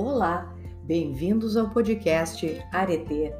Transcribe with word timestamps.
Olá, 0.00 0.54
bem-vindos 0.84 1.56
ao 1.56 1.70
podcast 1.70 2.64
Arete. 2.70 3.32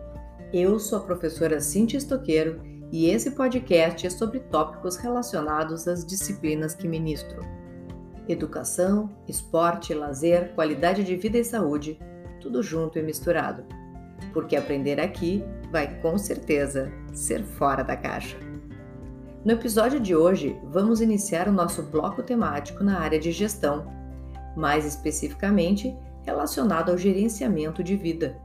Eu 0.53 0.81
sou 0.81 0.99
a 0.99 1.03
professora 1.03 1.61
Cintia 1.61 1.99
Estoqueiro 1.99 2.61
e 2.91 3.09
esse 3.09 3.31
podcast 3.31 4.05
é 4.05 4.11
sobre 4.11 4.41
tópicos 4.41 4.97
relacionados 4.97 5.87
às 5.87 6.05
disciplinas 6.05 6.75
que 6.75 6.89
ministro. 6.89 7.43
Educação, 8.29 9.09
esporte, 9.29 9.95
lazer, 9.95 10.53
qualidade 10.57 11.05
de 11.05 11.15
vida 11.15 11.39
e 11.39 11.45
saúde, 11.45 11.97
tudo 12.41 12.61
junto 12.61 12.99
e 12.99 13.05
misturado. 13.05 13.65
Porque 14.33 14.57
aprender 14.57 14.99
aqui 14.99 15.45
vai 15.71 16.01
com 16.01 16.19
certeza 16.19 16.91
ser 17.13 17.45
fora 17.45 17.85
da 17.85 17.97
caixa. 17.97 18.37
No 19.45 19.53
episódio 19.53 20.01
de 20.01 20.17
hoje, 20.17 20.59
vamos 20.65 21.01
iniciar 21.01 21.47
o 21.47 21.53
nosso 21.53 21.85
bloco 21.85 22.21
temático 22.21 22.83
na 22.83 22.99
área 22.99 23.21
de 23.21 23.31
gestão, 23.31 23.87
mais 24.57 24.85
especificamente 24.85 25.97
relacionado 26.29 26.91
ao 26.91 26.99
gerenciamento 26.99 27.83
de 27.83 27.97
vida. 27.97 28.37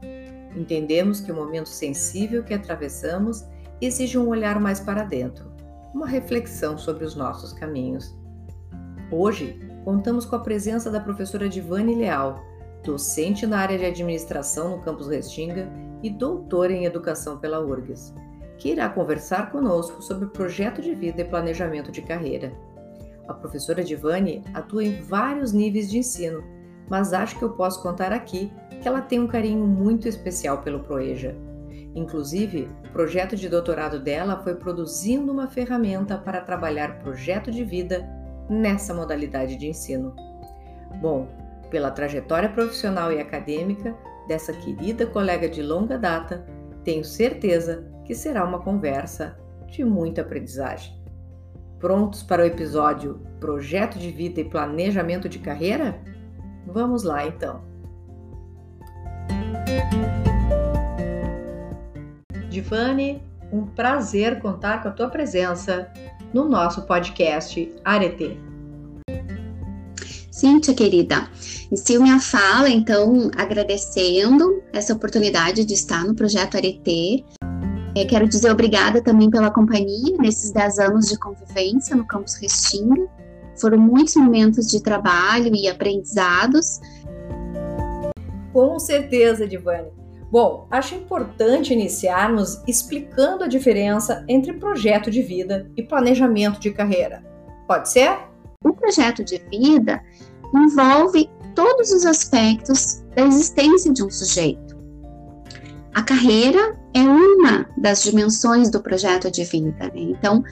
Entendemos 0.56 1.20
que 1.20 1.30
o 1.30 1.34
momento 1.34 1.68
sensível 1.68 2.42
que 2.42 2.54
atravessamos 2.54 3.44
exige 3.80 4.16
um 4.16 4.28
olhar 4.28 4.58
mais 4.58 4.80
para 4.80 5.04
dentro, 5.04 5.52
uma 5.92 6.06
reflexão 6.06 6.78
sobre 6.78 7.04
os 7.04 7.14
nossos 7.14 7.52
caminhos. 7.52 8.16
Hoje, 9.10 9.60
contamos 9.84 10.24
com 10.24 10.36
a 10.36 10.40
presença 10.40 10.90
da 10.90 10.98
professora 10.98 11.48
Divane 11.48 11.94
Leal, 11.94 12.42
docente 12.82 13.46
na 13.46 13.58
área 13.58 13.78
de 13.78 13.84
administração 13.84 14.70
no 14.70 14.82
campus 14.82 15.08
Restinga 15.08 15.68
e 16.02 16.08
doutora 16.08 16.72
em 16.72 16.86
educação 16.86 17.38
pela 17.38 17.60
URGS, 17.60 18.14
que 18.56 18.70
irá 18.70 18.88
conversar 18.88 19.50
conosco 19.50 20.00
sobre 20.02 20.28
projeto 20.28 20.80
de 20.80 20.94
vida 20.94 21.20
e 21.20 21.24
planejamento 21.24 21.92
de 21.92 22.00
carreira. 22.00 22.52
A 23.28 23.34
professora 23.34 23.84
Divane 23.84 24.42
atua 24.54 24.84
em 24.84 25.02
vários 25.02 25.52
níveis 25.52 25.90
de 25.90 25.98
ensino, 25.98 26.53
mas 26.88 27.12
acho 27.12 27.38
que 27.38 27.44
eu 27.44 27.50
posso 27.50 27.82
contar 27.82 28.12
aqui 28.12 28.52
que 28.80 28.88
ela 28.88 29.00
tem 29.00 29.20
um 29.20 29.26
carinho 29.26 29.66
muito 29.66 30.08
especial 30.08 30.58
pelo 30.58 30.80
Proeja. 30.80 31.34
Inclusive, 31.94 32.68
o 32.86 32.92
projeto 32.92 33.36
de 33.36 33.48
doutorado 33.48 34.00
dela 34.00 34.40
foi 34.42 34.56
produzindo 34.56 35.32
uma 35.32 35.46
ferramenta 35.46 36.18
para 36.18 36.40
trabalhar 36.40 36.98
projeto 36.98 37.50
de 37.50 37.64
vida 37.64 38.08
nessa 38.48 38.92
modalidade 38.92 39.56
de 39.56 39.68
ensino. 39.68 40.14
Bom, 41.00 41.28
pela 41.70 41.90
trajetória 41.90 42.48
profissional 42.48 43.12
e 43.12 43.20
acadêmica 43.20 43.96
dessa 44.28 44.52
querida 44.52 45.06
colega 45.06 45.48
de 45.48 45.62
longa 45.62 45.98
data, 45.98 46.44
tenho 46.82 47.04
certeza 47.04 47.86
que 48.04 48.14
será 48.14 48.44
uma 48.44 48.60
conversa 48.60 49.38
de 49.68 49.84
muita 49.84 50.20
aprendizagem. 50.20 51.02
Prontos 51.78 52.22
para 52.22 52.42
o 52.42 52.46
episódio 52.46 53.20
Projeto 53.40 53.98
de 53.98 54.10
Vida 54.10 54.40
e 54.40 54.44
Planejamento 54.44 55.28
de 55.28 55.38
Carreira? 55.38 56.00
Vamos 56.66 57.02
lá 57.02 57.26
então. 57.26 57.62
Divane, 62.48 63.22
um 63.52 63.66
prazer 63.66 64.40
contar 64.40 64.82
com 64.82 64.88
a 64.88 64.92
tua 64.92 65.08
presença 65.08 65.90
no 66.32 66.48
nosso 66.48 66.82
podcast 66.82 67.72
Arete. 67.84 68.38
Cíntia, 70.30 70.74
querida, 70.74 71.28
inicio 71.70 72.02
minha 72.02 72.20
fala, 72.20 72.68
então, 72.68 73.30
agradecendo 73.36 74.62
essa 74.72 74.92
oportunidade 74.92 75.64
de 75.64 75.74
estar 75.74 76.04
no 76.04 76.14
projeto 76.14 76.56
Arete. 76.56 77.24
É, 77.96 78.04
quero 78.04 78.28
dizer 78.28 78.50
obrigada 78.50 79.00
também 79.00 79.30
pela 79.30 79.50
companhia 79.50 80.16
nesses 80.18 80.50
10 80.50 80.78
anos 80.80 81.06
de 81.06 81.18
convivência 81.18 81.94
no 81.94 82.04
Campus 82.04 82.34
Restinga 82.34 83.08
foram 83.60 83.78
muitos 83.78 84.14
momentos 84.16 84.68
de 84.68 84.82
trabalho 84.82 85.54
e 85.54 85.68
aprendizados. 85.68 86.80
Com 88.52 88.78
certeza, 88.78 89.46
Divane. 89.46 89.88
Bom, 90.30 90.66
acho 90.70 90.96
importante 90.96 91.72
iniciarmos 91.72 92.60
explicando 92.66 93.44
a 93.44 93.48
diferença 93.48 94.24
entre 94.28 94.52
projeto 94.54 95.10
de 95.10 95.22
vida 95.22 95.70
e 95.76 95.82
planejamento 95.82 96.58
de 96.58 96.72
carreira. 96.72 97.24
Pode 97.68 97.88
ser? 97.88 98.18
O 98.64 98.72
projeto 98.72 99.22
de 99.24 99.38
vida 99.50 100.02
envolve 100.54 101.30
todos 101.54 101.92
os 101.92 102.04
aspectos 102.04 103.02
da 103.14 103.22
existência 103.22 103.92
de 103.92 104.02
um 104.02 104.10
sujeito. 104.10 104.76
A 105.94 106.02
carreira 106.02 106.76
é 106.92 107.00
uma 107.00 107.68
das 107.76 108.02
dimensões 108.02 108.68
do 108.68 108.80
projeto 108.80 109.30
de 109.30 109.44
vida. 109.44 109.84
Né? 109.84 109.92
Então, 109.94 110.42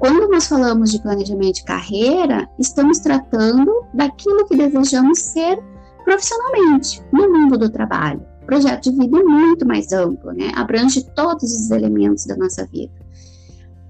quando 0.00 0.30
nós 0.30 0.46
falamos 0.46 0.90
de 0.90 1.02
planejamento 1.02 1.56
de 1.56 1.64
carreira, 1.64 2.48
estamos 2.58 3.00
tratando 3.00 3.70
daquilo 3.92 4.46
que 4.46 4.56
desejamos 4.56 5.18
ser 5.18 5.62
profissionalmente 6.04 7.02
no 7.12 7.30
mundo 7.30 7.58
do 7.58 7.68
trabalho. 7.68 8.24
O 8.42 8.46
projeto 8.46 8.90
de 8.90 8.96
vida 8.96 9.18
é 9.18 9.22
muito 9.22 9.68
mais 9.68 9.92
amplo, 9.92 10.32
né? 10.32 10.52
abrange 10.56 11.04
todos 11.14 11.42
os 11.42 11.70
elementos 11.70 12.24
da 12.24 12.34
nossa 12.34 12.64
vida. 12.64 12.94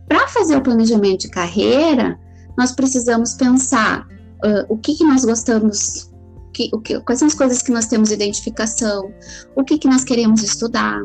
Para 0.09 0.26
fazer 0.26 0.56
o 0.56 0.60
planejamento 0.60 1.21
de 1.21 1.31
carreira, 1.31 2.19
nós 2.59 2.72
precisamos 2.72 3.34
pensar 3.34 4.04
uh, 4.44 4.66
o 4.69 4.77
que, 4.77 4.97
que 4.97 5.04
nós 5.04 5.25
gostamos, 5.25 6.10
que, 6.53 6.69
o 6.72 6.81
que, 6.81 6.98
quais 7.03 7.21
são 7.21 7.28
as 7.28 7.34
coisas 7.34 7.62
que 7.62 7.71
nós 7.71 7.87
temos 7.87 8.10
identificação, 8.10 9.15
o 9.54 9.62
que, 9.62 9.78
que 9.78 9.87
nós 9.87 10.03
queremos 10.03 10.42
estudar, 10.42 11.00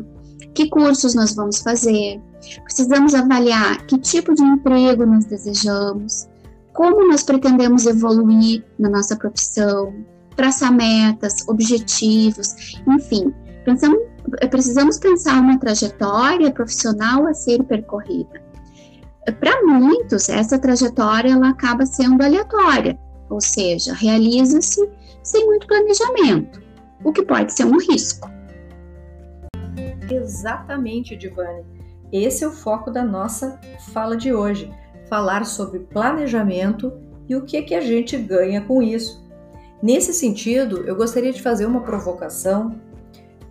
que 0.55 0.69
cursos 0.69 1.13
nós 1.13 1.35
vamos 1.35 1.59
fazer, 1.59 2.19
precisamos 2.63 3.13
avaliar 3.13 3.85
que 3.85 3.99
tipo 3.99 4.33
de 4.33 4.41
emprego 4.41 5.05
nós 5.05 5.25
desejamos, 5.25 6.27
como 6.73 7.07
nós 7.07 7.23
pretendemos 7.23 7.85
evoluir 7.85 8.63
na 8.79 8.89
nossa 8.89 9.15
profissão, 9.17 9.93
traçar 10.35 10.73
metas, 10.73 11.47
objetivos, 11.47 12.55
enfim, 12.87 13.33
pensamos, 13.65 13.99
precisamos 14.49 14.97
pensar 14.97 15.41
uma 15.41 15.59
trajetória 15.59 16.51
profissional 16.51 17.27
a 17.27 17.33
ser 17.33 17.61
percorrida. 17.63 18.43
Para 19.39 19.61
muitos, 19.65 20.29
essa 20.29 20.57
trajetória 20.57 21.31
ela 21.31 21.49
acaba 21.49 21.85
sendo 21.85 22.23
aleatória, 22.23 22.97
ou 23.29 23.41
seja, 23.41 23.93
realiza-se 23.93 24.89
sem 25.21 25.45
muito 25.45 25.67
planejamento, 25.67 26.61
o 27.03 27.11
que 27.11 27.23
pode 27.23 27.51
ser 27.51 27.65
um 27.65 27.77
risco. 27.77 28.34
Exatamente, 30.35 31.15
Divane. 31.15 31.63
Esse 32.11 32.43
é 32.43 32.47
o 32.47 32.51
foco 32.51 32.91
da 32.91 33.03
nossa 33.03 33.59
fala 33.93 34.17
de 34.17 34.33
hoje: 34.33 34.71
falar 35.09 35.45
sobre 35.45 35.79
planejamento 35.79 36.91
e 37.27 37.35
o 37.35 37.43
que, 37.43 37.61
que 37.61 37.73
a 37.73 37.81
gente 37.81 38.17
ganha 38.17 38.61
com 38.61 38.81
isso. 38.81 39.25
Nesse 39.81 40.13
sentido, 40.13 40.83
eu 40.85 40.95
gostaria 40.95 41.31
de 41.31 41.41
fazer 41.41 41.65
uma 41.65 41.81
provocação. 41.81 42.79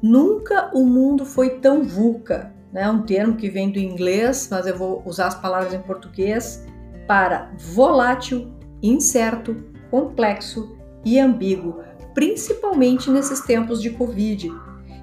Nunca 0.03 0.71
o 0.75 0.85
mundo 0.85 1.25
foi 1.25 1.59
tão 1.61 1.83
VUCA, 1.83 2.53
né? 2.73 2.89
um 2.91 3.03
termo 3.03 3.37
que 3.37 3.49
vem 3.49 3.71
do 3.71 3.79
inglês, 3.79 4.49
mas 4.51 4.67
eu 4.67 4.77
vou 4.77 5.03
usar 5.07 5.29
as 5.29 5.35
palavras 5.35 5.73
em 5.73 5.81
português 5.81 6.67
para 7.07 7.51
volátil, 7.59 8.53
incerto, 8.83 9.57
complexo 9.91 10.77
e 11.05 11.19
ambíguo, 11.19 11.81
principalmente 12.15 13.11
nesses 13.11 13.41
tempos 13.41 13.81
de 13.81 13.91
Covid 13.91 14.51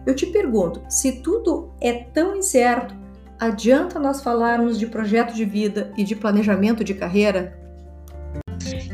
eu 0.06 0.16
te 0.16 0.26
pergunto, 0.26 0.82
se 0.90 1.22
tudo 1.22 1.70
é 1.80 1.94
tão 1.94 2.36
incerto, 2.36 2.96
adianta 3.40 4.00
nós 4.00 4.22
falarmos 4.22 4.80
de 4.80 4.88
projeto 4.88 5.34
de 5.34 5.46
vida 5.46 5.92
e 5.98 6.04
de 6.04 6.16
planejamento 6.16 6.84
de 6.84 6.94
carreira? 6.94 7.60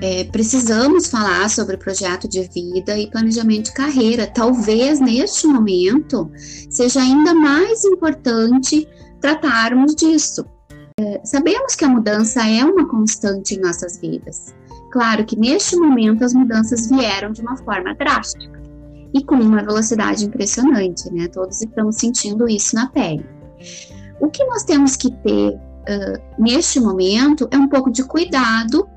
É, 0.02 0.26
precisamos 0.26 1.08
falar 1.08 1.50
sobre 1.50 1.76
projeto 1.78 2.28
de 2.28 2.44
vida 2.44 2.98
e 2.98 3.10
planejamento 3.10 3.66
de 3.66 3.74
carreira. 3.74 4.28
Talvez 4.28 5.00
neste 5.00 5.48
momento 5.48 6.30
seja 6.70 7.02
ainda 7.02 7.34
mais 7.34 7.84
importante 7.84 8.88
tratarmos 9.20 9.96
disso. 9.96 10.46
É, 11.00 11.22
sabemos 11.24 11.76
que 11.76 11.86
a 11.86 11.90
mudança 11.90 12.48
é 12.48 12.64
uma 12.64 12.88
constante 12.88 13.56
em 13.56 13.60
nossas 13.60 14.00
vidas. 14.00 14.54
Claro 14.92 15.26
que 15.26 15.38
neste 15.38 15.76
momento 15.76 16.24
as 16.24 16.34
mudanças 16.34 16.90
vieram 16.90 17.32
de 17.32 17.42
uma 17.42 17.58
forma 17.58 17.94
drástica 17.96 18.57
e 19.14 19.24
com 19.24 19.36
uma 19.36 19.64
velocidade 19.64 20.26
impressionante, 20.26 21.12
né? 21.12 21.28
Todos 21.28 21.62
estamos 21.62 21.96
sentindo 21.96 22.48
isso 22.48 22.76
na 22.76 22.88
pele. 22.88 23.26
O 24.20 24.30
que 24.30 24.44
nós 24.46 24.64
temos 24.64 24.96
que 24.96 25.12
ter 25.12 25.50
uh, 25.54 26.22
neste 26.38 26.80
momento 26.80 27.48
é 27.52 27.58
um 27.58 27.68
pouco 27.68 27.92
de 27.92 28.04
cuidado 28.04 28.88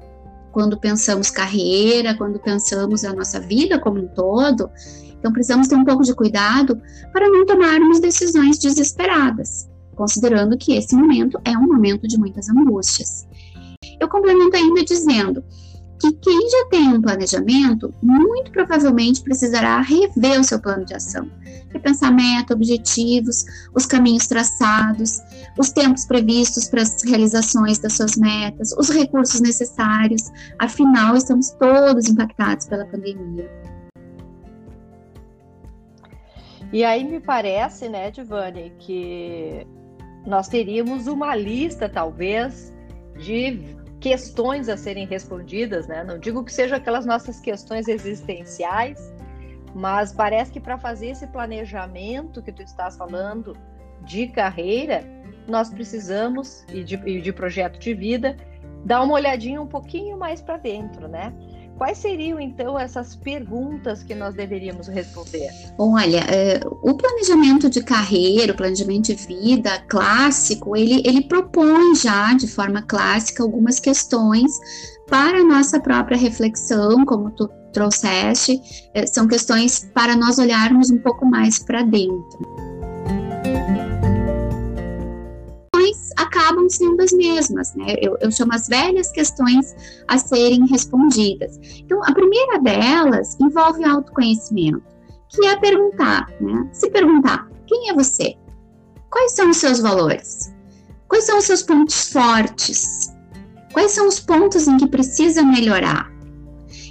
quando 0.53 0.79
pensamos 0.79 1.31
carreira, 1.31 2.17
quando 2.17 2.39
pensamos 2.41 3.05
a 3.05 3.13
nossa 3.13 3.41
vida 3.41 3.79
como 3.79 4.01
um 4.01 4.09
todo. 4.09 4.71
Então, 5.19 5.33
precisamos 5.33 5.69
ter 5.69 5.77
um 5.77 5.85
pouco 5.85 6.03
de 6.03 6.15
cuidado 6.15 6.81
para 7.13 7.29
não 7.29 7.45
tomarmos 7.45 8.01
decisões 8.01 8.59
desesperadas, 8.59 9.69
considerando 9.95 10.57
que 10.57 10.75
esse 10.75 10.97
momento 10.97 11.39
é 11.45 11.57
um 11.57 11.67
momento 11.67 12.09
de 12.09 12.19
muitas 12.19 12.49
angústias. 12.49 13.29
Eu 14.01 14.09
complemento 14.09 14.57
ainda 14.57 14.83
dizendo 14.83 15.45
que 16.01 16.13
quem 16.13 16.49
já 16.49 16.67
tem 16.71 16.89
um 16.89 17.03
planejamento, 17.03 17.95
muito 18.03 18.51
provavelmente 18.51 19.23
precisará 19.23 19.81
rever 19.83 20.41
o 20.41 20.45
seu 20.45 20.59
plano 20.59 20.85
de 20.85 20.95
ação, 20.95 21.31
repensar 21.69 22.11
meta, 22.11 22.55
objetivos, 22.55 23.45
os 23.75 23.85
caminhos 23.85 24.27
traçados, 24.27 25.21
os 25.59 25.71
tempos 25.71 26.07
previstos 26.07 26.69
para 26.69 26.81
as 26.81 27.03
realizações 27.05 27.79
das 27.79 27.93
suas 27.93 28.17
metas, 28.17 28.73
os 28.79 28.89
recursos 28.89 29.43
necessários. 29.43 30.23
Afinal, 30.59 31.17
estamos 31.17 31.51
todos 31.51 32.09
impactados 32.09 32.67
pela 32.67 32.87
pandemia. 32.87 33.51
E 36.73 36.83
aí 36.83 37.05
me 37.05 37.21
parece, 37.21 37.89
né, 37.91 38.11
Divane, 38.11 38.73
que 38.79 39.67
nós 40.27 40.49
teríamos 40.49 41.09
uma 41.09 41.35
lista, 41.35 41.89
talvez, 41.89 42.73
de 43.19 43.77
questões 44.01 44.69
a 44.69 44.77
serem 44.77 45.07
respondidas, 45.07 45.87
né? 45.87 46.03
Não 46.03 46.19
digo 46.19 46.43
que 46.43 46.53
sejam 46.53 46.79
aquelas 46.79 47.05
nossas 47.05 47.39
questões 47.39 47.87
existenciais, 47.87 49.13
mas 49.75 50.13
parece 50.13 50.51
que 50.51 50.59
para 50.59 50.79
fazer 50.79 51.09
esse 51.11 51.27
planejamento 51.27 52.43
que 52.43 52.51
tu 52.51 52.63
estás 52.63 52.97
falando 52.97 53.55
de 54.03 54.27
carreira, 54.29 55.05
nós 55.47 55.69
precisamos, 55.71 56.65
e 56.73 56.83
de, 56.83 56.97
e 57.07 57.21
de 57.21 57.33
projeto 57.33 57.79
de 57.79 57.93
vida, 57.93 58.37
dar 58.85 59.03
uma 59.03 59.15
olhadinha 59.15 59.61
um 59.61 59.67
pouquinho 59.67 60.17
mais 60.17 60.41
para 60.41 60.57
dentro, 60.57 61.07
né? 61.07 61.33
Quais 61.81 61.97
seriam 61.97 62.39
então 62.39 62.79
essas 62.79 63.17
perguntas 63.17 64.03
que 64.03 64.15
nós 64.15 64.35
deveríamos 64.35 64.87
responder? 64.87 65.49
Olha, 65.79 66.19
é, 66.29 66.61
o 66.83 66.95
planejamento 66.95 67.71
de 67.71 67.83
carreira, 67.83 68.53
o 68.53 68.57
planejamento 68.57 69.07
de 69.07 69.15
vida 69.15 69.79
clássico, 69.89 70.77
ele, 70.77 71.03
ele 71.07 71.23
propõe 71.23 71.95
já 71.95 72.35
de 72.35 72.47
forma 72.47 72.83
clássica 72.83 73.43
algumas 73.43 73.81
questões 73.81 74.53
para 75.09 75.39
a 75.39 75.43
nossa 75.45 75.81
própria 75.81 76.19
reflexão, 76.19 77.07
como 77.07 77.31
tu 77.31 77.49
trouxeste, 77.73 78.61
é, 78.93 79.07
são 79.07 79.27
questões 79.27 79.91
para 79.95 80.15
nós 80.15 80.39
olharmos 80.39 80.91
um 80.91 80.99
pouco 80.99 81.25
mais 81.25 81.59
para 81.61 81.81
dentro. 81.81 82.70
Acabam 86.31 86.69
sendo 86.69 87.03
as 87.03 87.13
mesmas, 87.13 87.75
né? 87.75 87.97
Eu, 88.01 88.17
eu 88.21 88.31
chamo 88.31 88.55
as 88.55 88.69
velhas 88.69 89.11
questões 89.11 89.75
a 90.07 90.17
serem 90.17 90.67
respondidas. 90.67 91.59
Então, 91.79 92.03
a 92.05 92.13
primeira 92.13 92.61
delas 92.61 93.37
envolve 93.41 93.85
autoconhecimento, 93.85 94.83
que 95.29 95.45
é 95.47 95.57
perguntar, 95.57 96.31
né? 96.41 96.69
Se 96.73 96.89
perguntar, 96.91 97.49
quem 97.67 97.91
é 97.91 97.95
você? 97.95 98.37
Quais 99.11 99.33
são 99.33 99.51
os 99.51 99.57
seus 99.57 99.81
valores? 99.81 100.55
Quais 101.09 101.25
são 101.25 101.39
os 101.39 101.45
seus 101.45 101.63
pontos 101.63 102.11
fortes? 102.11 103.13
Quais 103.73 103.93
são 103.93 104.07
os 104.07 104.21
pontos 104.21 104.69
em 104.69 104.77
que 104.77 104.87
precisa 104.87 105.43
melhorar? 105.43 106.11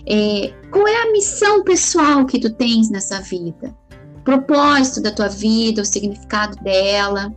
É, 0.06 0.54
qual 0.72 0.88
é 0.88 1.04
a 1.04 1.12
missão 1.12 1.64
pessoal 1.64 2.26
que 2.26 2.40
tu 2.40 2.54
tens 2.54 2.90
nessa 2.90 3.22
vida? 3.22 3.76
Propósito 4.24 5.02
da 5.02 5.12
tua 5.12 5.30
vida, 5.30 5.82
o 5.82 5.86
significado 5.86 6.56
dela. 6.62 7.34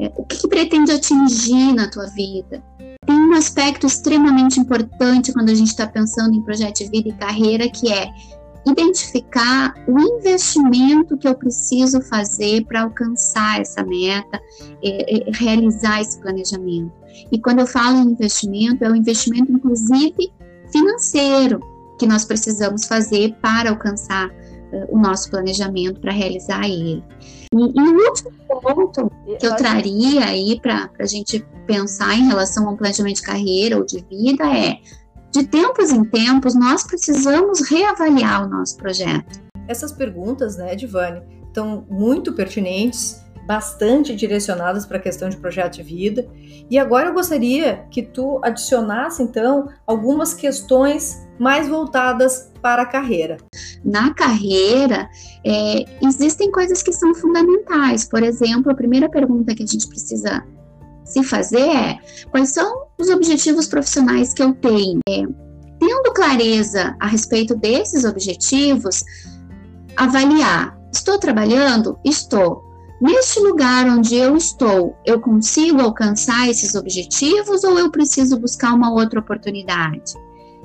É, 0.00 0.10
o 0.16 0.24
que, 0.24 0.38
que 0.38 0.48
pretende 0.48 0.90
atingir 0.90 1.74
na 1.74 1.88
tua 1.88 2.06
vida? 2.06 2.62
Tem 3.06 3.16
um 3.16 3.34
aspecto 3.34 3.86
extremamente 3.86 4.58
importante 4.58 5.32
quando 5.32 5.50
a 5.50 5.54
gente 5.54 5.68
está 5.68 5.86
pensando 5.86 6.34
em 6.34 6.42
projeto 6.42 6.78
de 6.78 6.88
vida 6.88 7.08
e 7.10 7.12
carreira, 7.12 7.68
que 7.68 7.92
é 7.92 8.08
identificar 8.66 9.74
o 9.86 9.98
investimento 9.98 11.16
que 11.16 11.28
eu 11.28 11.34
preciso 11.34 12.00
fazer 12.00 12.64
para 12.64 12.82
alcançar 12.82 13.60
essa 13.60 13.82
meta, 13.84 14.40
é, 14.82 15.28
é, 15.28 15.30
realizar 15.32 16.00
esse 16.00 16.18
planejamento. 16.20 16.92
E 17.30 17.38
quando 17.38 17.60
eu 17.60 17.66
falo 17.66 17.98
em 17.98 18.12
investimento, 18.12 18.84
é 18.84 18.90
o 18.90 18.96
investimento, 18.96 19.52
inclusive, 19.52 20.32
financeiro, 20.72 21.60
que 21.98 22.06
nós 22.06 22.24
precisamos 22.24 22.86
fazer 22.86 23.34
para 23.42 23.70
alcançar 23.70 24.28
uh, 24.28 24.86
o 24.88 24.98
nosso 24.98 25.30
planejamento, 25.30 26.00
para 26.00 26.12
realizar 26.12 26.64
ele. 26.64 27.04
E, 27.52 27.56
e 27.56 27.80
o 27.80 28.08
último 28.08 28.32
ponto 28.48 29.10
que 29.38 29.46
eu 29.46 29.56
traria 29.56 30.24
aí 30.24 30.58
para 30.60 30.90
a 30.98 31.06
gente 31.06 31.44
pensar 31.66 32.14
em 32.14 32.26
relação 32.26 32.68
a 32.68 32.72
um 32.72 32.76
planejamento 32.76 33.16
de 33.16 33.22
carreira 33.22 33.76
ou 33.76 33.84
de 33.84 34.04
vida 34.10 34.44
é 34.44 34.78
de 35.32 35.46
tempos 35.46 35.90
em 35.90 36.04
tempos 36.04 36.54
nós 36.54 36.82
precisamos 36.82 37.68
reavaliar 37.68 38.44
o 38.44 38.48
nosso 38.48 38.76
projeto. 38.76 39.40
Essas 39.68 39.92
perguntas, 39.92 40.56
né, 40.56 40.74
Divane, 40.74 41.22
estão 41.46 41.86
muito 41.88 42.32
pertinentes, 42.32 43.22
bastante 43.46 44.14
direcionadas 44.14 44.86
para 44.86 44.98
a 44.98 45.00
questão 45.00 45.28
de 45.28 45.36
projeto 45.36 45.76
de 45.76 45.82
vida. 45.82 46.28
E 46.68 46.78
agora 46.78 47.08
eu 47.08 47.14
gostaria 47.14 47.84
que 47.90 48.02
tu 48.02 48.40
adicionasse 48.42 49.22
então 49.22 49.68
algumas 49.86 50.34
questões 50.34 51.26
mais 51.38 51.68
voltadas 51.68 52.52
para 52.60 52.82
a 52.82 52.86
carreira. 52.86 53.38
Na 53.84 54.12
carreira, 54.12 55.08
é, 55.44 55.84
existem 56.02 56.50
coisas 56.50 56.82
que 56.82 56.92
são 56.92 57.14
fundamentais. 57.14 58.04
Por 58.04 58.22
exemplo, 58.22 58.70
a 58.70 58.74
primeira 58.74 59.08
pergunta 59.08 59.54
que 59.54 59.62
a 59.62 59.66
gente 59.66 59.88
precisa 59.88 60.44
se 61.04 61.22
fazer 61.24 61.68
é: 61.68 61.98
quais 62.30 62.50
são 62.50 62.86
os 62.98 63.08
objetivos 63.08 63.66
profissionais 63.66 64.34
que 64.34 64.42
eu 64.42 64.52
tenho? 64.54 65.00
É, 65.08 65.22
tendo 65.78 66.12
clareza 66.14 66.94
a 67.00 67.06
respeito 67.06 67.54
desses 67.56 68.04
objetivos, 68.04 69.02
avaliar: 69.96 70.78
estou 70.92 71.18
trabalhando? 71.18 71.98
Estou. 72.04 72.70
Neste 73.00 73.40
lugar 73.40 73.86
onde 73.86 74.14
eu 74.14 74.36
estou, 74.36 74.94
eu 75.06 75.18
consigo 75.18 75.80
alcançar 75.80 76.50
esses 76.50 76.74
objetivos 76.74 77.64
ou 77.64 77.78
eu 77.78 77.90
preciso 77.90 78.38
buscar 78.38 78.74
uma 78.74 78.92
outra 78.92 79.20
oportunidade? 79.20 80.12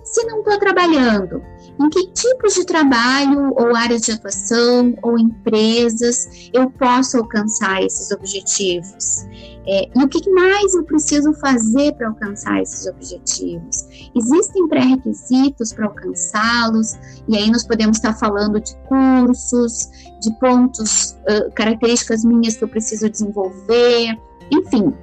Se 0.03 0.25
não 0.25 0.39
estou 0.39 0.59
trabalhando, 0.59 1.41
em 1.79 1.89
que 1.89 2.07
tipos 2.07 2.55
de 2.55 2.65
trabalho 2.65 3.53
ou 3.55 3.75
áreas 3.75 4.01
de 4.01 4.11
atuação 4.11 4.95
ou 5.01 5.19
empresas 5.19 6.49
eu 6.53 6.69
posso 6.71 7.17
alcançar 7.17 7.83
esses 7.83 8.11
objetivos? 8.11 9.25
É, 9.67 9.89
e 9.95 10.03
o 10.03 10.07
que 10.07 10.29
mais 10.29 10.75
eu 10.75 10.83
preciso 10.83 11.33
fazer 11.33 11.93
para 11.93 12.07
alcançar 12.07 12.61
esses 12.61 12.85
objetivos? 12.85 13.87
Existem 14.15 14.67
pré-requisitos 14.67 15.73
para 15.73 15.87
alcançá-los, 15.87 16.93
e 17.27 17.35
aí 17.35 17.49
nós 17.49 17.65
podemos 17.65 17.97
estar 17.97 18.13
falando 18.13 18.59
de 18.61 18.75
cursos, 18.87 19.89
de 20.21 20.31
pontos, 20.39 21.17
uh, 21.27 21.51
características 21.55 22.23
minhas 22.23 22.55
que 22.55 22.63
eu 22.63 22.67
preciso 22.67 23.09
desenvolver, 23.09 24.15
enfim. 24.51 24.93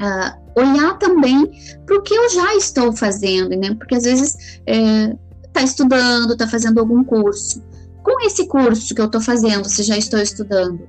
Uh, 0.00 0.42
olhar 0.56 0.98
também 0.98 1.50
para 1.86 1.96
o 1.96 2.02
que 2.02 2.12
eu 2.12 2.28
já 2.30 2.56
estou 2.56 2.92
fazendo, 2.92 3.50
né? 3.50 3.74
Porque 3.74 3.94
às 3.94 4.02
vezes 4.02 4.60
está 5.52 5.62
estudando, 5.62 6.32
está 6.32 6.48
fazendo 6.48 6.80
algum 6.80 7.04
curso. 7.04 7.62
Com 8.02 8.26
esse 8.26 8.48
curso 8.48 8.94
que 8.94 9.00
eu 9.00 9.06
estou 9.06 9.20
fazendo, 9.20 9.68
se 9.68 9.82
já 9.82 9.96
estou 9.96 10.18
estudando, 10.18 10.88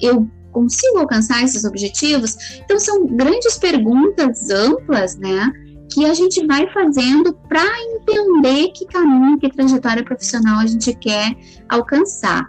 eu 0.00 0.28
consigo 0.52 0.98
alcançar 0.98 1.42
esses 1.42 1.64
objetivos? 1.64 2.36
Então 2.64 2.78
são 2.78 3.06
grandes 3.06 3.56
perguntas 3.56 4.50
amplas, 4.50 5.16
né? 5.16 5.50
Que 5.92 6.04
a 6.04 6.14
gente 6.14 6.44
vai 6.46 6.70
fazendo 6.72 7.32
para 7.48 7.64
entender 7.94 8.68
que 8.72 8.84
caminho, 8.86 9.38
que 9.38 9.50
trajetória 9.50 10.04
profissional 10.04 10.60
a 10.60 10.66
gente 10.66 10.92
quer 10.94 11.34
alcançar. 11.68 12.48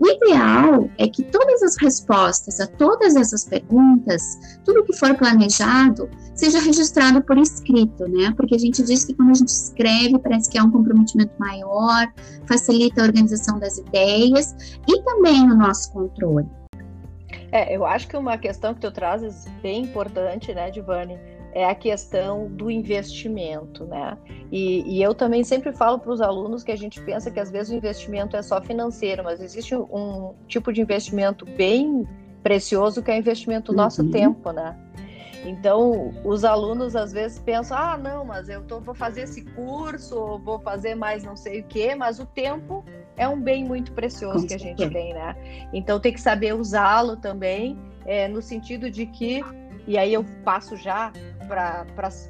O 0.00 0.08
ideal 0.08 0.88
é 0.96 1.06
que 1.06 1.22
todas 1.22 1.62
as 1.62 1.76
respostas 1.76 2.58
a 2.58 2.66
todas 2.66 3.14
essas 3.14 3.44
perguntas, 3.44 4.22
tudo 4.64 4.82
que 4.82 4.96
for 4.96 5.14
planejado, 5.14 6.08
seja 6.34 6.58
registrado 6.58 7.22
por 7.22 7.36
escrito, 7.36 8.08
né? 8.08 8.32
Porque 8.34 8.54
a 8.54 8.58
gente 8.58 8.82
diz 8.82 9.04
que 9.04 9.12
quando 9.12 9.32
a 9.32 9.34
gente 9.34 9.48
escreve, 9.48 10.18
parece 10.18 10.48
que 10.48 10.56
há 10.56 10.64
um 10.64 10.70
comprometimento 10.70 11.34
maior, 11.38 12.10
facilita 12.46 13.02
a 13.02 13.04
organização 13.04 13.58
das 13.58 13.76
ideias 13.76 14.78
e 14.88 15.02
também 15.02 15.42
o 15.42 15.54
nosso 15.54 15.92
controle. 15.92 16.48
É, 17.52 17.76
eu 17.76 17.84
acho 17.84 18.08
que 18.08 18.16
uma 18.16 18.38
questão 18.38 18.72
que 18.72 18.80
tu 18.80 18.90
trazes 18.90 19.46
bem 19.60 19.82
importante, 19.82 20.54
né, 20.54 20.70
Divane, 20.70 21.18
é 21.52 21.64
a 21.64 21.74
questão 21.74 22.48
do 22.48 22.70
investimento, 22.70 23.84
né? 23.84 24.16
E, 24.52 24.82
e 24.96 25.02
eu 25.02 25.14
também 25.14 25.42
sempre 25.42 25.72
falo 25.72 25.98
para 25.98 26.12
os 26.12 26.20
alunos 26.20 26.62
que 26.62 26.70
a 26.70 26.76
gente 26.76 27.00
pensa 27.00 27.30
que 27.30 27.40
às 27.40 27.50
vezes 27.50 27.72
o 27.72 27.76
investimento 27.76 28.36
é 28.36 28.42
só 28.42 28.60
financeiro, 28.60 29.24
mas 29.24 29.40
existe 29.40 29.74
um 29.74 30.34
tipo 30.46 30.72
de 30.72 30.80
investimento 30.80 31.44
bem 31.44 32.06
precioso 32.42 33.02
que 33.02 33.10
é 33.10 33.14
o 33.14 33.18
investimento 33.18 33.72
do 33.72 33.76
nosso 33.76 34.02
uhum. 34.02 34.10
tempo, 34.10 34.52
né? 34.52 34.76
Então, 35.44 36.12
os 36.24 36.44
alunos 36.44 36.94
às 36.94 37.12
vezes 37.12 37.38
pensam: 37.38 37.76
ah, 37.76 37.96
não, 37.96 38.24
mas 38.24 38.48
eu 38.48 38.62
tô, 38.62 38.80
vou 38.80 38.94
fazer 38.94 39.22
esse 39.22 39.42
curso, 39.42 40.18
ou 40.18 40.38
vou 40.38 40.58
fazer 40.60 40.94
mais 40.94 41.24
não 41.24 41.36
sei 41.36 41.60
o 41.60 41.64
quê, 41.64 41.94
mas 41.94 42.18
o 42.18 42.26
tempo 42.26 42.84
é 43.16 43.26
um 43.26 43.40
bem 43.40 43.64
muito 43.64 43.92
precioso 43.92 44.46
que 44.46 44.54
a 44.54 44.58
gente 44.58 44.88
tem, 44.90 45.14
né? 45.14 45.34
Então, 45.72 45.98
tem 45.98 46.12
que 46.12 46.20
saber 46.20 46.54
usá-lo 46.54 47.16
também, 47.16 47.78
é, 48.04 48.28
no 48.28 48.42
sentido 48.42 48.90
de 48.90 49.06
que, 49.06 49.42
e 49.86 49.96
aí 49.96 50.12
eu 50.12 50.24
passo 50.44 50.76
já 50.76 51.12
para 51.50 51.84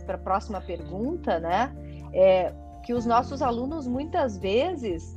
a 0.09 0.19
próxima 0.19 0.61
pergunta, 0.63 1.39
né? 1.39 1.71
É, 2.15 2.53
que 2.83 2.95
os 2.95 3.05
nossos 3.05 3.43
alunos 3.43 3.87
muitas 3.87 4.39
vezes, 4.39 5.15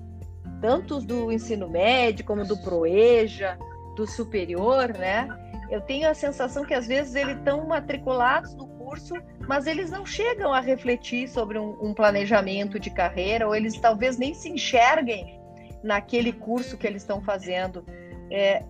tanto 0.60 1.00
do 1.00 1.32
ensino 1.32 1.70
médio 1.70 2.26
como 2.26 2.46
do 2.46 2.62
Proeja, 2.62 3.58
do 3.96 4.06
superior, 4.06 4.90
né? 4.90 5.30
Eu 5.72 5.80
tenho 5.82 6.10
a 6.10 6.14
sensação 6.14 6.66
que 6.66 6.74
às 6.74 6.86
vezes 6.86 7.16
eles 7.16 7.38
estão 7.38 7.66
matriculados 7.66 8.54
no 8.56 8.68
curso, 8.68 9.16
mas 9.48 9.66
eles 9.66 9.90
não 9.90 10.06
chegam 10.06 10.54
a 10.54 10.60
refletir 10.60 11.28
sobre 11.30 11.58
um, 11.58 11.78
um 11.82 11.94
planejamento 11.94 12.78
de 12.78 12.90
carreira, 12.90 13.48
ou 13.48 13.56
eles 13.56 13.80
talvez 13.80 14.18
nem 14.18 14.34
se 14.34 14.50
enxerguem 14.50 15.40
naquele 15.82 16.34
curso 16.34 16.78
que 16.78 16.86
eles 16.86 17.02
estão 17.02 17.22
fazendo. 17.22 17.86
É, 18.30 18.64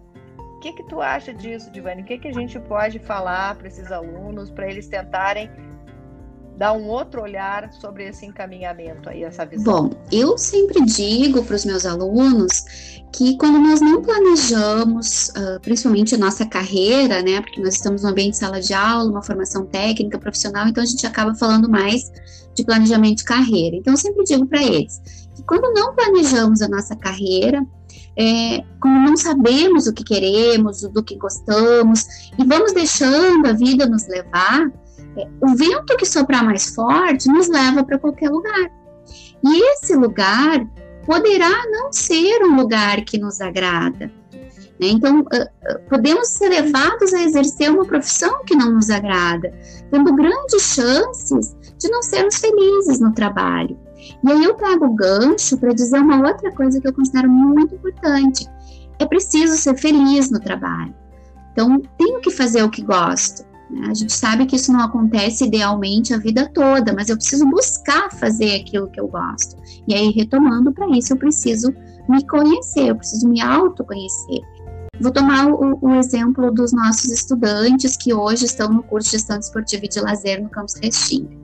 que 0.63 0.71
que 0.71 0.83
tu 0.83 1.01
acha 1.01 1.33
disso, 1.33 1.69
Divane? 1.69 2.03
O 2.03 2.05
que 2.05 2.17
que 2.17 2.29
a 2.29 2.33
gente 2.33 2.57
pode 2.57 2.97
falar 2.97 3.55
para 3.55 3.67
esses 3.67 3.91
alunos 3.91 4.49
para 4.49 4.69
eles 4.69 4.87
tentarem 4.87 5.49
dar 6.55 6.71
um 6.71 6.87
outro 6.87 7.21
olhar 7.21 7.73
sobre 7.73 8.07
esse 8.07 8.25
encaminhamento 8.25 9.09
aí, 9.09 9.23
essa 9.23 9.45
visão? 9.45 9.89
Bom, 9.89 9.89
eu 10.09 10.37
sempre 10.37 10.81
digo 10.85 11.43
para 11.43 11.57
os 11.57 11.65
meus 11.65 11.85
alunos 11.85 12.63
que 13.11 13.37
quando 13.37 13.59
nós 13.59 13.81
não 13.81 14.01
planejamos, 14.01 15.29
uh, 15.29 15.59
principalmente 15.61 16.15
a 16.15 16.17
nossa 16.17 16.45
carreira, 16.45 17.21
né, 17.21 17.41
porque 17.41 17.59
nós 17.59 17.73
estamos 17.73 18.03
no 18.03 18.09
ambiente 18.09 18.31
de 18.31 18.37
sala 18.37 18.61
de 18.61 18.73
aula, 18.73 19.11
uma 19.11 19.21
formação 19.21 19.65
técnica, 19.65 20.17
profissional, 20.17 20.67
então 20.67 20.81
a 20.81 20.87
gente 20.87 21.05
acaba 21.05 21.35
falando 21.35 21.69
mais 21.69 22.09
de 22.55 22.63
planejamento 22.63 23.17
de 23.17 23.25
carreira. 23.25 23.75
Então 23.75 23.93
eu 23.93 23.97
sempre 23.97 24.23
digo 24.23 24.45
para 24.47 24.63
eles 24.63 25.01
que 25.35 25.43
quando 25.43 25.73
não 25.73 25.93
planejamos 25.93 26.61
a 26.61 26.69
nossa 26.69 26.95
carreira, 26.95 27.65
é, 28.17 28.63
como 28.79 28.99
não 28.99 29.17
sabemos 29.17 29.87
o 29.87 29.93
que 29.93 30.03
queremos, 30.03 30.81
do 30.81 31.03
que 31.03 31.17
gostamos, 31.17 32.05
e 32.37 32.45
vamos 32.45 32.73
deixando 32.73 33.47
a 33.47 33.53
vida 33.53 33.85
nos 33.85 34.07
levar, 34.07 34.71
é, 35.17 35.27
o 35.41 35.55
vento 35.55 35.97
que 35.97 36.05
soprar 36.05 36.43
mais 36.43 36.73
forte 36.73 37.27
nos 37.27 37.47
leva 37.47 37.83
para 37.83 37.97
qualquer 37.97 38.29
lugar. 38.29 38.71
E 39.43 39.71
esse 39.73 39.95
lugar 39.95 40.65
poderá 41.05 41.51
não 41.71 41.91
ser 41.91 42.43
um 42.43 42.55
lugar 42.55 43.03
que 43.03 43.17
nos 43.17 43.41
agrada. 43.41 44.11
Né? 44.79 44.87
Então, 44.87 45.25
podemos 45.89 46.29
ser 46.29 46.49
levados 46.49 47.13
a 47.13 47.21
exercer 47.21 47.69
uma 47.69 47.85
profissão 47.85 48.43
que 48.45 48.55
não 48.55 48.73
nos 48.73 48.89
agrada, 48.89 49.53
tendo 49.91 50.15
grandes 50.15 50.61
chances 50.61 51.55
de 51.77 51.89
não 51.89 52.01
sermos 52.01 52.37
felizes 52.37 52.99
no 52.99 53.13
trabalho. 53.13 53.77
E 54.23 54.31
aí 54.31 54.43
eu 54.43 54.53
trago 54.55 54.85
o 54.85 54.93
gancho 54.93 55.57
para 55.57 55.73
dizer 55.73 55.99
uma 55.99 56.27
outra 56.27 56.51
coisa 56.51 56.79
que 56.79 56.87
eu 56.87 56.93
considero 56.93 57.29
muito 57.29 57.75
importante. 57.75 58.47
É 58.99 59.05
preciso 59.05 59.57
ser 59.57 59.77
feliz 59.77 60.29
no 60.29 60.39
trabalho. 60.39 60.93
Então, 61.51 61.81
tenho 61.97 62.19
que 62.19 62.31
fazer 62.31 62.63
o 62.63 62.69
que 62.69 62.83
gosto. 62.83 63.45
Né? 63.69 63.87
A 63.89 63.93
gente 63.93 64.13
sabe 64.13 64.45
que 64.45 64.55
isso 64.55 64.71
não 64.71 64.81
acontece 64.81 65.45
idealmente 65.45 66.13
a 66.13 66.17
vida 66.17 66.49
toda, 66.53 66.93
mas 66.93 67.09
eu 67.09 67.15
preciso 67.15 67.45
buscar 67.45 68.11
fazer 68.11 68.61
aquilo 68.61 68.89
que 68.89 68.99
eu 68.99 69.07
gosto. 69.07 69.55
E 69.87 69.93
aí, 69.93 70.11
retomando 70.11 70.71
para 70.71 70.89
isso, 70.89 71.13
eu 71.13 71.17
preciso 71.17 71.73
me 72.07 72.25
conhecer, 72.27 72.87
eu 72.87 72.95
preciso 72.95 73.27
me 73.27 73.41
autoconhecer. 73.41 74.41
Vou 74.99 75.11
tomar 75.11 75.47
o, 75.47 75.79
o, 75.81 75.95
exemplo 75.95 76.51
dos 76.51 76.71
nossos 76.71 77.11
estudantes 77.11 77.97
que 77.97 78.13
hoje 78.13 78.45
estão 78.45 78.71
no 78.71 78.83
curso 78.83 79.09
de 79.09 79.17
Gestão 79.17 79.39
Esportiva 79.39 79.85
e 79.85 79.89
de 79.89 79.99
Lazer 79.99 80.41
no 80.41 80.49
Campus 80.49 80.75
Restinga. 80.75 81.35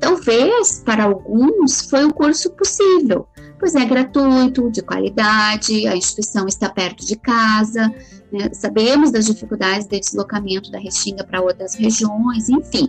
Talvez, 0.00 0.82
para 0.84 1.04
alguns, 1.04 1.82
foi 1.82 2.04
o 2.04 2.12
curso 2.12 2.50
possível, 2.50 3.28
pois 3.58 3.74
é 3.74 3.84
gratuito, 3.84 4.70
de 4.70 4.80
qualidade, 4.80 5.86
a 5.86 5.94
instituição 5.94 6.46
está 6.46 6.70
perto 6.70 7.04
de 7.04 7.16
casa, 7.16 7.92
né? 8.32 8.50
sabemos 8.54 9.10
das 9.10 9.26
dificuldades 9.26 9.86
de 9.86 10.00
deslocamento 10.00 10.70
da 10.70 10.78
Restinga 10.78 11.22
para 11.22 11.42
outras 11.42 11.74
regiões, 11.74 12.48
enfim. 12.48 12.88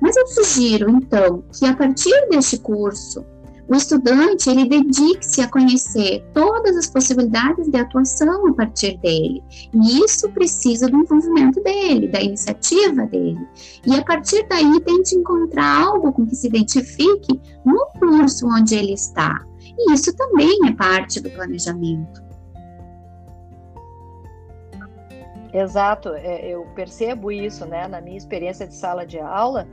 Mas 0.00 0.16
eu 0.16 0.26
sugiro, 0.26 0.90
então, 0.90 1.42
que 1.58 1.64
a 1.64 1.74
partir 1.74 2.28
deste 2.28 2.58
curso, 2.58 3.24
o 3.68 3.74
estudante 3.74 4.48
ele 4.48 4.66
dedique-se 4.66 5.42
a 5.42 5.48
conhecer 5.48 6.24
todas 6.32 6.74
as 6.74 6.86
possibilidades 6.86 7.68
de 7.68 7.76
atuação 7.76 8.46
a 8.46 8.54
partir 8.54 8.96
dele. 8.98 9.42
E 9.74 10.02
isso 10.02 10.30
precisa 10.30 10.88
do 10.88 10.96
envolvimento 10.96 11.62
dele, 11.62 12.08
da 12.08 12.20
iniciativa 12.20 13.04
dele. 13.06 13.46
E 13.86 13.94
a 13.94 14.02
partir 14.02 14.46
daí 14.48 14.80
tente 14.80 15.14
encontrar 15.14 15.84
algo 15.84 16.12
com 16.12 16.26
que 16.26 16.34
se 16.34 16.46
identifique 16.46 17.40
no 17.64 17.86
curso 17.98 18.48
onde 18.48 18.74
ele 18.74 18.94
está. 18.94 19.44
E 19.78 19.92
isso 19.92 20.16
também 20.16 20.66
é 20.66 20.72
parte 20.72 21.20
do 21.20 21.28
planejamento. 21.30 22.26
Exato, 25.52 26.10
é, 26.10 26.48
eu 26.48 26.66
percebo 26.74 27.32
isso, 27.32 27.64
né, 27.66 27.88
na 27.88 28.00
minha 28.00 28.16
experiência 28.16 28.66
de 28.66 28.74
sala 28.74 29.06
de 29.06 29.18
aula 29.18 29.66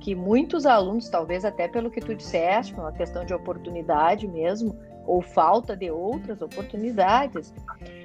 que 0.00 0.14
muitos 0.14 0.66
alunos, 0.66 1.08
talvez 1.08 1.44
até 1.44 1.66
pelo 1.68 1.90
que 1.90 2.00
tu 2.00 2.14
disseste, 2.14 2.74
uma 2.74 2.92
questão 2.92 3.24
de 3.24 3.34
oportunidade 3.34 4.26
mesmo, 4.26 4.76
ou 5.06 5.22
falta 5.22 5.76
de 5.76 5.90
outras 5.90 6.42
oportunidades, 6.42 7.54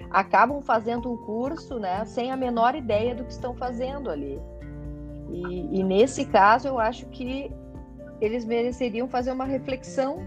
acabam 0.09 0.61
fazendo 0.61 1.11
um 1.11 1.17
curso 1.17 1.79
né, 1.79 2.03
sem 2.05 2.31
a 2.31 2.37
menor 2.37 2.75
ideia 2.75 3.15
do 3.15 3.23
que 3.23 3.31
estão 3.31 3.55
fazendo 3.55 4.09
ali. 4.09 4.39
E, 5.29 5.79
e 5.79 5.83
nesse 5.83 6.25
caso, 6.25 6.67
eu 6.67 6.79
acho 6.79 7.05
que 7.07 7.51
eles 8.19 8.45
mereceriam 8.45 9.07
fazer 9.07 9.31
uma 9.31 9.45
reflexão 9.45 10.19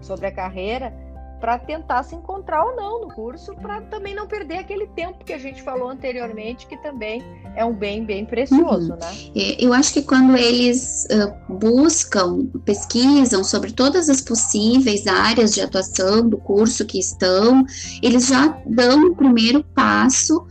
sobre 0.00 0.26
a 0.26 0.32
carreira 0.32 0.94
para 1.40 1.58
tentar 1.58 2.02
se 2.02 2.14
encontrar 2.14 2.64
ou 2.64 2.76
não 2.76 3.00
no 3.02 3.08
curso, 3.14 3.54
para 3.56 3.80
também 3.82 4.14
não 4.14 4.26
perder 4.26 4.58
aquele 4.58 4.86
tempo 4.88 5.24
que 5.24 5.32
a 5.32 5.38
gente 5.38 5.62
falou 5.62 5.88
anteriormente, 5.88 6.66
que 6.66 6.76
também 6.78 7.22
é 7.54 7.64
um 7.64 7.74
bem 7.74 8.04
bem 8.04 8.24
precioso, 8.24 8.92
uhum. 8.92 8.98
né? 8.98 9.14
Eu 9.58 9.72
acho 9.72 9.92
que 9.92 10.02
quando 10.02 10.36
eles 10.36 11.06
uh, 11.10 11.52
buscam, 11.52 12.46
pesquisam 12.64 13.44
sobre 13.44 13.72
todas 13.72 14.08
as 14.08 14.20
possíveis 14.20 15.06
áreas 15.06 15.54
de 15.54 15.60
atuação 15.60 16.28
do 16.28 16.38
curso 16.38 16.84
que 16.84 16.98
estão, 16.98 17.64
eles 18.02 18.28
já 18.28 18.48
dão 18.66 19.08
o 19.08 19.16
primeiro 19.16 19.62
passo 19.74 20.46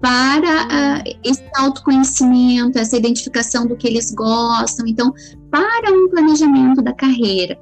para 0.00 0.66
uh, 0.66 1.18
esse 1.24 1.42
autoconhecimento, 1.56 2.78
essa 2.78 2.96
identificação 2.96 3.66
do 3.66 3.76
que 3.76 3.86
eles 3.86 4.12
gostam, 4.12 4.86
então, 4.86 5.12
para 5.50 5.92
um 5.92 6.08
planejamento 6.08 6.80
da 6.82 6.92
carreira. 6.92 7.58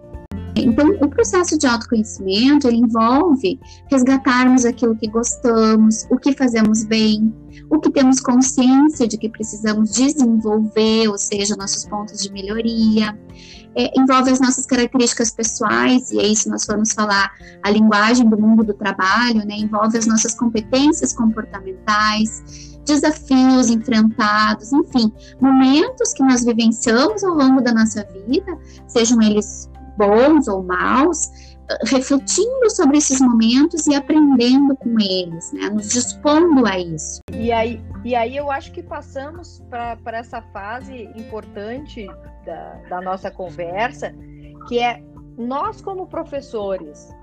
Então, 0.57 0.89
o 1.03 1.09
processo 1.09 1.59
de 1.59 1.67
autoconhecimento, 1.67 2.67
ele 2.67 2.79
envolve 2.79 3.61
resgatarmos 3.91 4.65
aquilo 4.65 4.97
que 4.97 5.07
gostamos, 5.07 6.07
o 6.11 6.17
que 6.17 6.33
fazemos 6.33 6.85
bem, 6.85 7.35
o 7.69 7.79
que 7.79 7.91
temos 7.91 8.21
consciência 8.21 9.07
de 9.07 9.19
que 9.19 9.29
precisamos 9.29 9.93
desenvolver, 9.93 11.09
ou 11.09 11.19
seja, 11.19 11.57
nossos 11.57 11.85
pontos 11.85 12.23
de 12.23 12.33
melhoria. 12.33 13.19
É, 13.79 13.93
envolve 14.01 14.31
as 14.31 14.41
nossas 14.41 14.65
características 14.65 15.31
pessoais, 15.31 16.11
e 16.11 16.19
aí, 16.19 16.35
se 16.35 16.49
nós 16.49 16.65
formos 16.65 16.93
falar 16.93 17.31
a 17.63 17.71
linguagem 17.71 18.27
do 18.27 18.41
mundo 18.41 18.65
do 18.65 18.73
trabalho, 18.73 19.45
né, 19.47 19.57
envolve 19.59 19.99
as 19.99 20.07
nossas 20.07 20.35
competências 20.35 21.13
comportamentais, 21.13 22.77
desafios 22.87 23.69
enfrentados, 23.69 24.73
enfim, 24.73 25.13
momentos 25.39 26.15
que 26.15 26.23
nós 26.23 26.45
vivenciamos 26.45 27.23
ao 27.23 27.35
longo 27.35 27.61
da 27.61 27.75
nossa 27.75 28.07
vida, 28.27 28.57
sejam 28.87 29.21
eles 29.21 29.69
bons 29.97 30.49
ou 30.49 30.63
maus, 30.63 31.31
refletindo 31.85 32.71
sobre 32.71 32.99
esses 32.99 33.21
momentos 33.21 33.87
e 33.87 33.95
aprendendo 33.95 34.77
com 34.77 34.99
eles, 35.01 35.53
né? 35.53 35.69
nos 35.69 35.89
dispondo 35.89 36.67
a 36.67 36.79
isso. 36.79 37.21
E 37.33 37.51
aí, 37.51 37.83
e 38.05 38.15
aí 38.15 38.37
eu 38.37 38.51
acho 38.51 38.73
que 38.73 38.83
passamos 38.83 39.63
para 39.69 40.19
essa 40.19 40.41
fase 40.53 41.11
importante 41.17 42.07
da, 42.45 42.75
da 42.89 43.01
nossa 43.01 43.31
conversa, 43.31 44.15
que 44.69 44.79
é 44.79 45.03
nós 45.37 45.81
como 45.81 46.07
professores, 46.07 47.15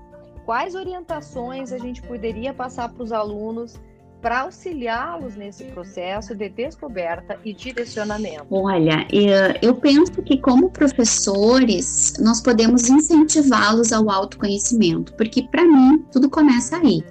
quais 0.44 0.74
orientações 0.74 1.72
a 1.72 1.78
gente 1.78 2.02
poderia 2.02 2.52
passar 2.52 2.90
para 2.90 3.02
os 3.02 3.12
alunos 3.12 3.80
para 4.24 4.40
auxiliá-los 4.40 5.36
nesse 5.36 5.64
processo 5.64 6.34
de 6.34 6.48
descoberta 6.48 7.38
e 7.44 7.52
direcionamento? 7.52 8.46
Olha, 8.48 9.06
eu 9.60 9.74
penso 9.74 10.22
que 10.22 10.38
como 10.38 10.70
professores 10.70 12.14
nós 12.18 12.40
podemos 12.40 12.88
incentivá-los 12.88 13.92
ao 13.92 14.08
autoconhecimento, 14.08 15.12
porque 15.12 15.42
para 15.42 15.66
mim 15.66 16.02
tudo 16.10 16.30
começa 16.30 16.78
aí. 16.78 17.04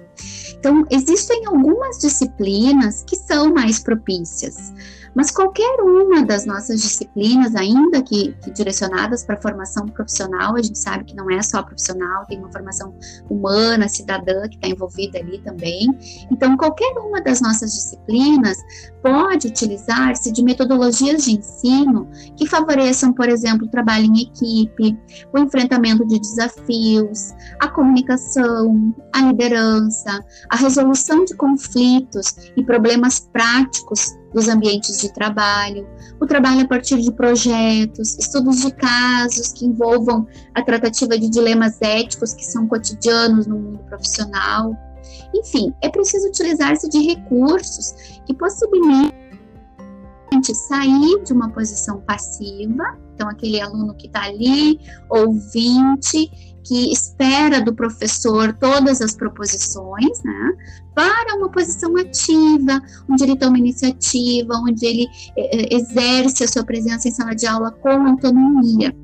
Então, 0.58 0.84
existem 0.90 1.46
algumas 1.46 1.98
disciplinas 1.98 3.04
que 3.06 3.14
são 3.14 3.54
mais 3.54 3.78
propícias. 3.78 4.72
Mas 5.14 5.30
qualquer 5.30 5.80
uma 5.80 6.24
das 6.24 6.44
nossas 6.44 6.82
disciplinas, 6.82 7.54
ainda 7.54 8.02
que, 8.02 8.34
que 8.42 8.50
direcionadas 8.50 9.24
para 9.24 9.36
a 9.36 9.40
formação 9.40 9.86
profissional, 9.86 10.56
a 10.56 10.62
gente 10.62 10.78
sabe 10.78 11.04
que 11.04 11.14
não 11.14 11.30
é 11.30 11.40
só 11.42 11.62
profissional, 11.62 12.26
tem 12.26 12.38
uma 12.38 12.50
formação 12.50 12.94
humana, 13.30 13.88
cidadã 13.88 14.48
que 14.48 14.56
está 14.56 14.68
envolvida 14.68 15.18
ali 15.18 15.38
também. 15.38 15.86
Então, 16.30 16.56
qualquer 16.56 16.92
uma 16.98 17.20
das 17.20 17.40
nossas 17.40 17.72
disciplinas 17.72 18.58
pode 19.02 19.48
utilizar-se 19.48 20.32
de 20.32 20.42
metodologias 20.42 21.24
de 21.24 21.38
ensino 21.38 22.08
que 22.36 22.46
favoreçam, 22.46 23.12
por 23.12 23.28
exemplo, 23.28 23.66
o 23.66 23.70
trabalho 23.70 24.06
em 24.06 24.22
equipe, 24.22 24.98
o 25.32 25.38
enfrentamento 25.38 26.06
de 26.06 26.18
desafios, 26.18 27.32
a 27.60 27.68
comunicação, 27.68 28.94
a 29.12 29.20
liderança, 29.22 30.24
a 30.50 30.56
resolução 30.56 31.24
de 31.24 31.34
conflitos 31.36 32.34
e 32.56 32.64
problemas 32.64 33.20
práticos 33.32 34.16
dos 34.34 34.48
ambientes 34.48 35.00
de 35.00 35.12
trabalho, 35.12 35.86
o 36.20 36.26
trabalho 36.26 36.62
a 36.62 36.68
partir 36.68 37.00
de 37.00 37.12
projetos, 37.12 38.18
estudos 38.18 38.62
de 38.62 38.72
casos 38.72 39.52
que 39.52 39.64
envolvam 39.64 40.26
a 40.54 40.62
tratativa 40.62 41.16
de 41.16 41.30
dilemas 41.30 41.80
éticos 41.80 42.34
que 42.34 42.44
são 42.44 42.66
cotidianos 42.66 43.46
no 43.46 43.56
mundo 43.56 43.78
profissional. 43.88 44.76
Enfim, 45.34 45.72
é 45.80 45.88
preciso 45.88 46.28
utilizar-se 46.28 46.88
de 46.88 46.98
recursos 46.98 47.94
que 48.26 48.34
possibilitem 48.34 49.24
sair 50.52 51.22
de 51.24 51.32
uma 51.32 51.50
posição 51.50 52.00
passiva, 52.00 52.98
então 53.14 53.28
aquele 53.28 53.60
aluno 53.60 53.94
que 53.94 54.08
está 54.08 54.24
ali, 54.24 54.80
ouvinte, 55.08 56.53
que 56.64 56.92
espera 56.92 57.60
do 57.60 57.74
professor 57.74 58.52
todas 58.54 59.00
as 59.00 59.14
proposições, 59.14 60.22
né, 60.24 60.52
para 60.94 61.36
uma 61.36 61.50
posição 61.50 61.96
ativa, 61.96 62.80
onde 63.08 63.24
ele 63.24 63.36
toma 63.36 63.58
iniciativa, 63.58 64.54
onde 64.56 64.86
ele 64.86 65.06
é, 65.36 65.74
exerce 65.76 66.44
a 66.44 66.48
sua 66.48 66.64
presença 66.64 67.08
em 67.08 67.12
sala 67.12 67.34
de 67.34 67.46
aula 67.46 67.70
com 67.70 68.08
autonomia. 68.08 68.94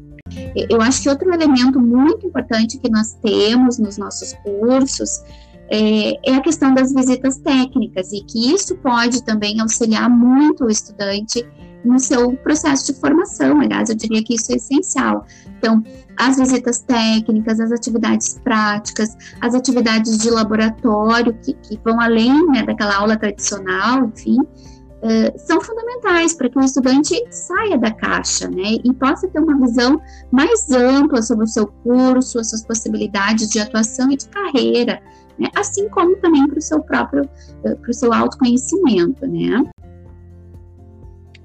Eu 0.69 0.81
acho 0.81 1.02
que 1.02 1.09
outro 1.09 1.33
elemento 1.33 1.81
muito 1.81 2.26
importante 2.26 2.79
que 2.79 2.88
nós 2.88 3.14
temos 3.23 3.79
nos 3.79 3.99
nossos 3.99 4.33
cursos 4.45 5.23
é, 5.71 6.31
é, 6.31 6.35
a 6.35 6.40
questão 6.40 6.75
das 6.75 6.93
visitas 6.93 7.38
técnicas 7.38 8.12
e 8.12 8.23
que 8.25 8.52
isso 8.52 8.76
pode 8.76 9.25
também 9.25 9.61
auxiliar 9.61 10.11
muito 10.11 10.64
o 10.64 10.71
estudante 10.71 11.47
no 11.85 11.99
seu 11.99 12.33
processo 12.38 12.93
de 12.93 12.99
formação. 12.99 13.61
Aliás, 13.61 13.88
eu 13.88 13.97
diria 13.97 14.23
que 14.23 14.35
isso 14.35 14.52
é 14.52 14.57
essencial. 14.57 15.25
Então, 15.59 15.83
as 16.17 16.37
visitas 16.37 16.81
técnicas, 16.81 17.61
as 17.61 17.73
atividades 17.73 18.38
práticas, 18.43 19.17
as 19.40 19.55
atividades 19.55 20.19
de 20.19 20.31
laboratório 20.31 21.33
que, 21.43 21.55
que 21.55 21.81
vão 21.85 22.00
além 22.00 22.47
né, 22.49 22.62
daquela 22.62 22.97
aula 22.97 23.17
tradicional, 23.17 24.07
enfim, 24.07 24.38
uh, 24.38 25.38
são 25.38 25.61
fundamentais 25.61 26.35
para 26.35 26.49
que 26.49 26.59
o 26.59 26.62
estudante 26.62 27.14
saia 27.31 27.79
da 27.79 27.90
caixa, 27.90 28.49
né, 28.49 28.79
e 28.85 28.93
possa 28.95 29.29
ter 29.29 29.38
uma 29.38 29.59
visão 29.67 30.00
mais 30.31 30.71
ampla 30.71 31.23
sobre 31.23 31.45
o 31.45 31.49
seu 31.49 31.67
curso, 31.67 32.38
as 32.38 32.50
suas 32.50 32.64
possibilidades 32.64 33.49
de 33.49 33.61
atuação 33.61 34.11
e 34.11 34.17
de 34.17 34.29
carreira, 34.29 35.02
né, 35.38 35.49
assim 35.57 35.88
como 35.88 36.17
também 36.17 36.47
para 36.47 36.59
o 36.59 36.62
seu 36.62 36.83
próprio, 36.83 37.25
uh, 37.64 37.76
para 37.76 37.90
o 37.90 37.95
seu 37.95 38.12
autoconhecimento, 38.12 39.26
né. 39.26 39.64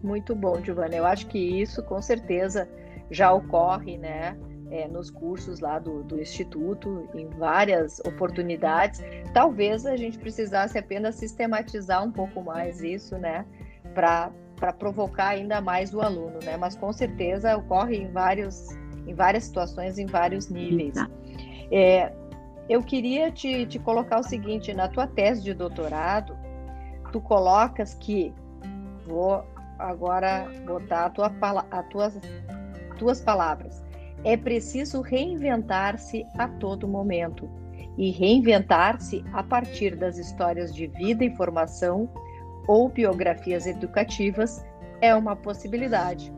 Muito 0.06 0.36
bom, 0.36 0.62
Giovana. 0.64 0.96
Eu 0.96 1.06
acho 1.06 1.26
que 1.26 1.40
isso 1.40 1.82
com 1.82 2.00
certeza 2.00 2.70
já 3.10 3.34
ocorre, 3.34 3.98
né? 3.98 4.38
É, 4.72 4.88
nos 4.88 5.12
cursos 5.12 5.60
lá 5.60 5.78
do, 5.78 6.04
do 6.04 6.20
Instituto, 6.20 7.08
em 7.14 7.28
várias 7.30 8.00
oportunidades. 8.00 9.02
Talvez 9.32 9.86
a 9.86 9.96
gente 9.96 10.18
precisasse 10.18 10.76
apenas 10.78 11.16
sistematizar 11.16 12.04
um 12.04 12.12
pouco 12.12 12.42
mais 12.42 12.82
isso, 12.82 13.16
né? 13.18 13.46
Para 13.94 14.32
provocar 14.80 15.28
ainda 15.28 15.62
mais 15.62 15.94
o 15.94 16.02
aluno, 16.02 16.40
né? 16.44 16.58
Mas 16.58 16.76
com 16.76 16.92
certeza 16.92 17.56
ocorre 17.56 17.98
em, 17.98 18.12
vários, 18.12 18.70
em 19.06 19.14
várias 19.14 19.44
situações, 19.44 20.00
em 20.00 20.08
vários 20.08 20.50
níveis. 20.50 20.96
É, 21.72 22.12
eu 22.68 22.82
queria 22.82 23.32
te, 23.32 23.66
te 23.66 23.78
colocar 23.78 24.20
o 24.20 24.24
seguinte: 24.24 24.74
na 24.74 24.88
tua 24.88 25.08
tese 25.08 25.44
de 25.44 25.54
doutorado, 25.54 26.36
tu 27.12 27.22
colocas 27.22 27.94
que, 27.94 28.34
vou 29.06 29.44
agora 29.78 30.48
botar 30.66 31.06
a 31.06 31.10
tua, 31.10 31.28
a 31.72 31.84
tuas, 31.84 32.20
tuas 32.98 33.22
palavras. 33.22 33.85
É 34.26 34.36
preciso 34.36 35.02
reinventar-se 35.02 36.26
a 36.38 36.48
todo 36.48 36.88
momento. 36.88 37.48
E 37.98 38.12
reinventar-se 38.12 39.24
a 39.32 39.42
partir 39.42 39.96
das 39.96 40.18
histórias 40.18 40.74
de 40.74 40.88
vida 40.88 41.24
e 41.24 41.34
formação 41.36 42.10
ou 42.68 42.90
biografias 42.90 43.66
educativas 43.68 44.66
é 45.00 45.16
uma 45.16 45.36
possibilidade. 45.36 46.34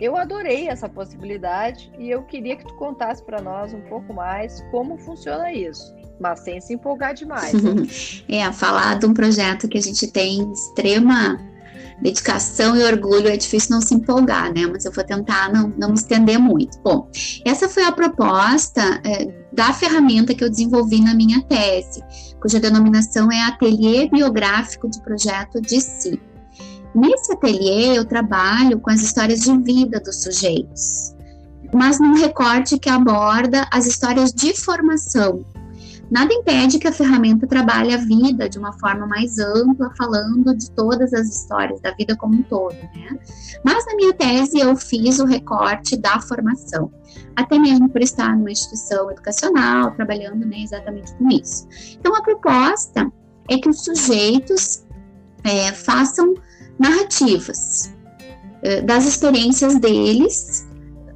Eu 0.00 0.16
adorei 0.16 0.68
essa 0.68 0.88
possibilidade 0.88 1.90
e 1.98 2.10
eu 2.10 2.22
queria 2.22 2.56
que 2.56 2.66
tu 2.66 2.74
contasse 2.74 3.22
para 3.22 3.40
nós 3.40 3.74
um 3.74 3.82
pouco 3.82 4.14
mais 4.14 4.62
como 4.70 4.96
funciona 4.96 5.52
isso, 5.52 5.94
mas 6.18 6.40
sem 6.40 6.60
se 6.60 6.74
empolgar 6.74 7.14
demais. 7.14 7.52
É, 8.28 8.50
falar 8.52 8.98
de 8.98 9.06
um 9.06 9.12
projeto 9.12 9.68
que 9.68 9.76
a 9.76 9.82
gente 9.82 10.10
tem 10.10 10.50
extrema 10.52 11.38
dedicação 12.00 12.76
e 12.76 12.82
orgulho 12.84 13.28
é 13.28 13.36
difícil 13.36 13.70
não 13.70 13.80
se 13.80 13.94
empolgar, 13.94 14.52
né? 14.52 14.66
Mas 14.66 14.84
eu 14.84 14.92
vou 14.92 15.04
tentar 15.04 15.52
não, 15.52 15.72
não 15.76 15.88
me 15.88 15.94
estender 15.94 16.38
muito. 16.38 16.78
Bom, 16.82 17.08
essa 17.44 17.68
foi 17.68 17.84
a 17.84 17.92
proposta 17.92 19.00
é, 19.04 19.32
da 19.52 19.72
ferramenta 19.72 20.34
que 20.34 20.42
eu 20.42 20.50
desenvolvi 20.50 21.00
na 21.00 21.14
minha 21.14 21.42
tese, 21.42 22.02
cuja 22.40 22.60
denominação 22.60 23.30
é 23.30 23.42
Ateliê 23.42 24.08
Biográfico 24.08 24.88
de 24.88 25.00
Projeto 25.02 25.60
de 25.60 25.80
Si. 25.80 26.20
Nesse 26.94 27.32
ateliê, 27.32 27.96
eu 27.96 28.04
trabalho 28.04 28.80
com 28.80 28.90
as 28.90 29.00
histórias 29.00 29.40
de 29.40 29.56
vida 29.58 30.00
dos 30.00 30.22
sujeitos, 30.22 31.14
mas 31.72 32.00
num 32.00 32.14
recorte 32.14 32.78
que 32.78 32.88
aborda 32.88 33.66
as 33.70 33.86
histórias 33.86 34.32
de 34.32 34.52
formação 34.54 35.44
Nada 36.10 36.34
impede 36.34 36.78
que 36.78 36.88
a 36.88 36.92
ferramenta 36.92 37.46
trabalhe 37.46 37.94
a 37.94 37.98
vida 37.98 38.48
de 38.48 38.58
uma 38.58 38.72
forma 38.72 39.06
mais 39.06 39.38
ampla, 39.38 39.92
falando 39.96 40.56
de 40.56 40.70
todas 40.72 41.12
as 41.12 41.28
histórias 41.28 41.80
da 41.80 41.92
vida 41.92 42.16
como 42.16 42.34
um 42.34 42.42
todo, 42.42 42.74
né? 42.74 43.18
Mas 43.64 43.86
na 43.86 43.94
minha 43.94 44.12
tese 44.12 44.58
eu 44.58 44.74
fiz 44.76 45.20
o 45.20 45.24
recorte 45.24 45.96
da 45.96 46.20
formação, 46.20 46.90
até 47.36 47.58
mesmo 47.58 47.88
por 47.88 48.02
estar 48.02 48.36
numa 48.36 48.50
instituição 48.50 49.10
educacional, 49.10 49.92
trabalhando 49.92 50.44
né, 50.44 50.62
exatamente 50.62 51.14
com 51.14 51.28
isso. 51.28 51.68
Então 51.98 52.14
a 52.16 52.22
proposta 52.22 53.10
é 53.48 53.58
que 53.58 53.68
os 53.68 53.84
sujeitos 53.84 54.84
é, 55.44 55.72
façam 55.72 56.34
narrativas 56.78 57.94
é, 58.62 58.80
das 58.82 59.06
experiências 59.06 59.78
deles 59.78 60.66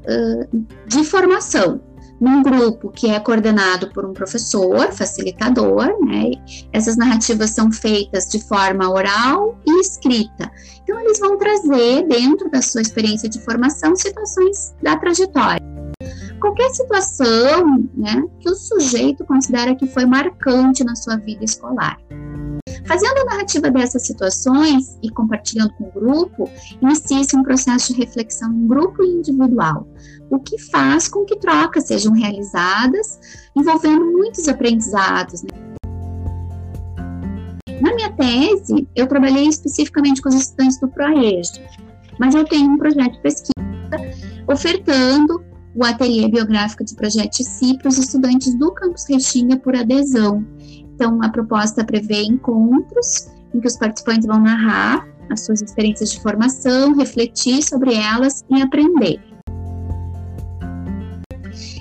é, 0.05 0.49
de 0.87 1.05
formação, 1.05 1.81
num 2.25 2.43
grupo 2.43 2.91
que 2.91 3.11
é 3.11 3.21
coordenado 3.21 3.91
por 3.91 4.07
um 4.07 4.15
professor, 4.15 4.91
facilitador, 4.93 5.95
né? 6.07 6.31
Essas 6.73 6.97
narrativas 6.97 7.51
são 7.51 7.71
feitas 7.71 8.27
de 8.27 8.43
forma 8.43 8.91
oral 8.91 9.59
e 9.67 9.81
escrita. 9.81 10.51
Então, 10.83 10.99
eles 11.01 11.19
vão 11.19 11.37
trazer, 11.37 12.09
dentro 12.09 12.51
da 12.51 12.63
sua 12.63 12.81
experiência 12.81 13.29
de 13.29 13.39
formação, 13.41 13.95
situações 13.95 14.75
da 14.83 14.97
trajetória. 14.97 15.63
Qualquer 16.41 16.71
situação 16.71 17.87
né, 17.95 18.25
que 18.41 18.49
o 18.49 18.55
sujeito 18.55 19.25
considera 19.25 19.75
que 19.75 19.87
foi 19.87 20.07
marcante 20.07 20.83
na 20.83 20.97
sua 20.97 21.17
vida 21.17 21.45
escolar. 21.45 21.99
Fazendo 22.87 23.19
a 23.19 23.25
narrativa 23.25 23.71
dessas 23.71 24.07
situações 24.07 24.99
e 25.03 25.11
compartilhando 25.11 25.73
com 25.75 25.85
o 25.85 25.93
grupo, 25.93 26.51
inicia-se 26.83 27.37
um 27.37 27.43
processo 27.43 27.95
de 27.95 28.01
reflexão 28.01 28.53
em 28.53 28.67
grupo 28.67 29.03
e 29.03 29.07
individual, 29.07 29.89
o 30.31 30.39
que 30.39 30.59
faz 30.71 31.09
com 31.09 31.25
que 31.25 31.37
trocas 31.37 31.87
sejam 31.87 32.13
realizadas, 32.13 33.19
envolvendo 33.57 34.05
muitos 34.05 34.47
aprendizados. 34.49 35.43
Né? 35.43 35.49
Na 37.81 37.95
minha 37.95 38.13
tese, 38.13 38.87
eu 38.95 39.07
trabalhei 39.07 39.49
especificamente 39.49 40.21
com 40.21 40.29
os 40.29 40.35
estudantes 40.35 40.79
do 40.79 40.89
ProEjo, 40.89 41.53
mas 42.19 42.35
eu 42.35 42.45
tenho 42.45 42.71
um 42.71 42.79
projeto 42.79 43.13
de 43.13 43.21
pesquisa 43.21 43.55
ofertando 44.47 45.43
o 45.75 45.85
ateliê 45.85 46.29
biográfico 46.29 46.85
de 46.85 46.95
Projeto 46.95 47.43
CI 47.43 47.77
para 47.79 47.89
os 47.89 47.99
estudantes 47.99 48.57
do 48.59 48.71
Campus 48.73 49.07
Restinga 49.09 49.57
por 49.57 49.75
adesão. 49.75 50.45
Então, 50.95 51.21
a 51.23 51.29
proposta 51.29 51.85
prevê 51.85 52.23
encontros 52.23 53.29
em 53.53 53.61
que 53.61 53.67
os 53.67 53.77
participantes 53.77 54.27
vão 54.27 54.41
narrar 54.41 55.07
as 55.31 55.45
suas 55.45 55.63
experiências 55.63 56.11
de 56.11 56.21
formação, 56.21 56.95
refletir 56.95 57.63
sobre 57.63 57.95
elas 57.95 58.45
e 58.51 58.63
aprender. 58.63 59.21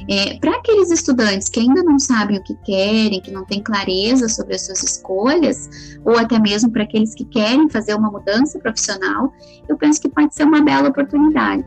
É, 0.10 0.38
Para 0.40 0.58
aqueles 0.58 0.92
estudantes 0.92 1.48
que 1.48 1.60
ainda 1.60 1.82
não 1.84 1.98
sabem 1.98 2.38
o 2.38 2.44
que 2.44 2.56
querem, 2.66 3.22
que 3.22 3.32
não 3.32 3.46
têm 3.46 3.62
clareza 3.62 4.28
sobre 4.28 4.56
as 4.56 4.66
suas 4.66 4.84
escolhas, 4.84 5.70
ou 6.04 6.18
até 6.18 6.38
mesmo 6.40 6.72
para 6.72 6.84
aqueles 6.84 7.16
que 7.16 7.26
querem 7.26 7.70
fazer 7.70 7.94
uma 7.94 8.12
mudança 8.12 8.60
profissional, 8.60 9.34
eu 9.68 9.78
penso 9.78 10.02
que 10.02 10.10
pode 10.10 10.36
ser 10.36 10.44
uma 10.44 10.62
bela 10.62 10.90
oportunidade. 10.90 11.64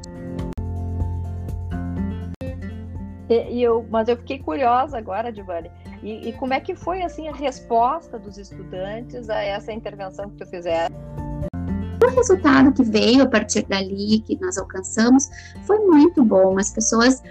E, 3.29 3.61
eu, 3.61 3.85
mas 3.91 4.07
eu 4.09 4.17
fiquei 4.17 4.39
curiosa 4.39 4.99
agora, 4.99 5.33
Divani. 5.33 5.71
E, 6.03 6.29
e, 6.29 6.33
como 6.35 6.55
é 6.55 6.61
que 6.61 6.75
foi 6.75 7.03
assim 7.03 7.29
a 7.29 7.35
resposta 7.35 8.19
dos 8.19 8.39
estudantes 8.39 9.29
a 9.29 9.43
essa 9.43 9.73
intervenção 9.73 10.31
que 10.31 10.37
tu 10.37 10.47
fizeste? 10.47 10.95
O 12.03 12.09
resultado 12.15 12.73
que 12.73 12.85
veio 12.85 13.23
a 13.23 13.27
partir 13.27 13.67
dali, 13.67 14.21
que 14.21 14.39
nós 14.41 14.57
alcançamos, 14.57 15.29
foi 15.67 15.79
muito 15.81 16.23
bom. 16.23 16.59
As 16.59 16.71
pessoas 16.71 17.23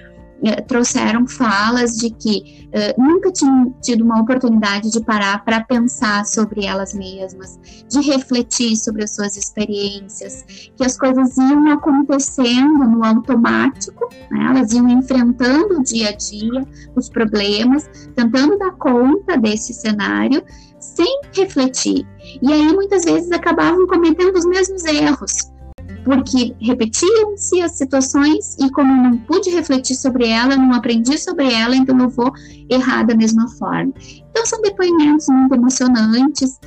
eh, 0.43 0.61
trouxeram 0.61 1.27
falas 1.27 1.95
de 1.97 2.09
que 2.09 2.67
uh, 2.67 3.01
nunca 3.01 3.31
tinham 3.31 3.73
tido 3.81 4.03
uma 4.03 4.21
oportunidade 4.21 4.91
de 4.91 5.01
parar 5.01 5.43
para 5.43 5.63
pensar 5.63 6.25
sobre 6.25 6.65
elas 6.65 6.93
mesmas, 6.93 7.57
de 7.89 8.01
refletir 8.01 8.75
sobre 8.75 9.05
as 9.05 9.15
suas 9.15 9.37
experiências, 9.37 10.43
que 10.75 10.83
as 10.83 10.97
coisas 10.97 11.37
iam 11.37 11.71
acontecendo 11.71 12.85
no 12.85 13.03
automático, 13.03 14.09
né? 14.29 14.47
elas 14.49 14.71
iam 14.73 14.89
enfrentando 14.89 15.79
o 15.79 15.83
dia 15.83 16.09
a 16.09 16.15
dia, 16.15 16.67
os 16.95 17.09
problemas, 17.09 17.89
tentando 18.15 18.57
dar 18.57 18.71
conta 18.73 19.37
desse 19.37 19.73
cenário 19.73 20.43
sem 20.79 21.21
refletir. 21.33 22.05
E 22.41 22.51
aí 22.51 22.73
muitas 22.73 23.05
vezes 23.05 23.31
acabavam 23.31 23.87
cometendo 23.87 24.35
os 24.35 24.45
mesmos 24.45 24.83
erros 24.85 25.54
porque 26.03 26.55
repetiam-se 26.61 27.61
as 27.61 27.71
situações 27.73 28.55
e 28.59 28.69
como 28.71 28.95
não 28.95 29.17
pude 29.17 29.49
refletir 29.49 29.95
sobre 29.95 30.29
ela, 30.29 30.55
não 30.55 30.73
aprendi 30.73 31.17
sobre 31.17 31.51
ela, 31.51 31.75
então 31.75 31.99
eu 31.99 32.09
vou 32.09 32.31
errar 32.69 33.03
da 33.03 33.15
mesma 33.15 33.47
forma. 33.57 33.91
Então 34.29 34.45
são 34.45 34.61
depoimentos 34.61 35.27
muito 35.29 35.55
emocionantes. 35.55 36.59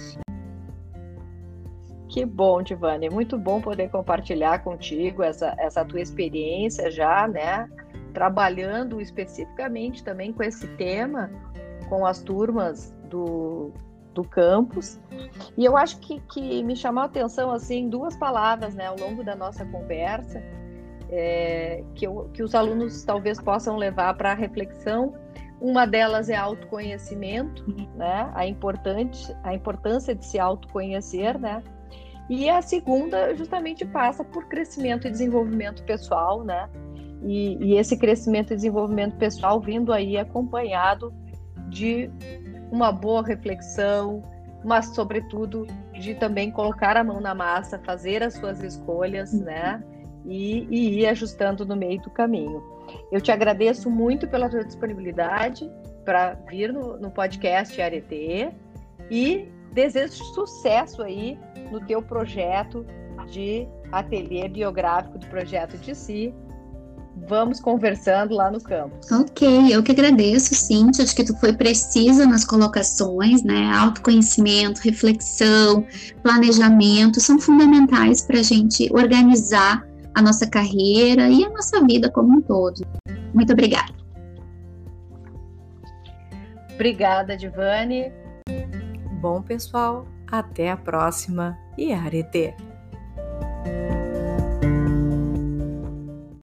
Que 2.09 2.25
bom, 2.25 2.63
Divane, 2.63 3.09
muito 3.11 3.39
bom 3.39 3.61
poder 3.61 3.91
compartilhar 3.91 4.65
contigo 4.65 5.23
essa, 5.23 5.55
essa 5.59 5.85
tua 5.85 6.01
experiência 6.01 6.91
já, 6.91 7.29
né, 7.29 7.69
trabalhando 8.13 9.01
especificamente 9.01 10.03
também 10.03 10.33
com 10.33 10.43
esse 10.43 10.67
tema, 10.69 11.31
com 11.89 12.05
as 12.05 12.21
turmas 12.21 12.93
do, 13.09 13.73
do 14.14 14.25
campus. 14.25 15.01
E 15.57 15.64
eu 15.64 15.77
acho 15.77 15.99
que, 16.01 16.21
que 16.21 16.62
me 16.62 16.75
chamou 16.75 17.03
a 17.03 17.07
atenção 17.07 17.51
assim 17.51 17.88
duas 17.88 18.16
palavras 18.16 18.75
né, 18.75 18.87
ao 18.87 18.97
longo 18.99 19.23
da 19.23 19.35
nossa 19.35 19.64
conversa, 19.64 20.42
é, 21.11 21.83
que, 21.94 22.07
eu, 22.07 22.29
que 22.33 22.42
os 22.42 22.55
alunos 22.55 23.03
talvez 23.05 23.40
possam 23.40 23.77
levar 23.77 24.14
para 24.14 24.35
reflexão. 24.35 25.14
Uma 25.61 25.87
delas 25.87 26.29
é 26.29 26.37
autoconhecimento, 26.37 27.64
né, 27.97 28.31
a, 28.35 28.47
importante, 28.47 29.35
a 29.42 29.55
importância 29.55 30.14
de 30.14 30.25
se 30.25 30.38
autoconhecer, 30.38 31.38
né? 31.38 31.62
E 32.31 32.49
a 32.49 32.61
segunda 32.61 33.35
justamente 33.35 33.85
passa 33.87 34.23
por 34.23 34.47
crescimento 34.49 35.09
e 35.09 35.11
desenvolvimento 35.11 35.83
pessoal, 35.85 36.44
né? 36.44 36.68
E, 37.23 37.57
e, 37.57 37.77
esse 37.77 37.97
crescimento 37.97 38.53
e 38.53 38.57
desenvolvimento 38.57 39.16
pessoal 39.16 39.61
vindo 39.61 39.92
aí 39.92 40.16
acompanhado 40.16 41.12
de 41.68 42.11
uma 42.71 42.93
boa 42.93 43.23
reflexão, 43.23 44.23
mas 44.65 44.87
sobretudo 44.95 45.67
de 45.93 46.15
também 46.15 46.51
colocar 46.51 46.97
a 46.97 47.05
mão 47.05 47.21
na 47.21 47.35
massa, 47.35 47.79
fazer 47.79 48.23
as 48.23 48.35
suas 48.35 48.63
escolhas, 48.63 49.33
uhum. 49.33 49.45
né? 49.45 49.83
E, 50.25 50.67
e 50.71 51.01
ir 51.01 51.07
ajustando 51.07 51.65
no 51.65 51.75
meio 51.75 52.01
do 52.03 52.11
caminho. 52.11 52.63
Eu 53.11 53.21
te 53.21 53.33
agradeço 53.33 53.91
muito 53.91 54.27
pela 54.29 54.49
tua 54.49 54.65
disponibilidade 54.65 55.71
para 56.05 56.35
vir 56.49 56.73
no, 56.73 56.99
no 56.99 57.11
podcast 57.11 57.81
Arete 57.81 58.51
e 59.11 59.49
desejo 59.73 60.23
sucesso 60.35 61.03
aí 61.03 61.39
no 61.71 61.81
teu 61.87 62.03
projeto 62.03 62.85
de 63.31 63.67
ateliê 63.93 64.49
biográfico 64.49 65.19
do 65.19 65.27
projeto 65.27 65.77
de 65.79 65.95
si 65.95 66.35
vamos 67.29 67.61
conversando 67.61 68.35
lá 68.35 68.51
no 68.51 68.61
campus. 68.61 69.11
Ok, 69.12 69.75
eu 69.75 69.83
que 69.83 69.93
agradeço, 69.93 70.55
Cintia. 70.55 71.05
Acho 71.05 71.14
que 71.14 71.25
tu 71.25 71.37
foi 71.38 71.53
precisa 71.53 72.27
nas 72.27 72.45
colocações, 72.45 73.43
né? 73.43 73.71
Autoconhecimento, 73.73 74.81
reflexão, 74.81 75.87
planejamento 76.23 77.21
são 77.21 77.38
fundamentais 77.38 78.23
para 78.23 78.41
a 78.41 78.43
gente 78.43 78.88
organizar 78.93 79.87
a 80.14 80.23
nossa 80.23 80.49
carreira 80.49 81.29
e 81.29 81.45
a 81.45 81.51
nossa 81.51 81.85
vida 81.85 82.11
como 82.11 82.38
um 82.38 82.41
todo. 82.41 82.85
Muito 83.35 83.53
obrigada. 83.53 83.93
Obrigada, 86.75 87.37
Divane. 87.37 88.12
Bom, 89.21 89.43
pessoal, 89.43 90.07
até 90.31 90.71
a 90.71 90.77
próxima 90.77 91.57
e 91.77 91.93
arete! 91.93 92.68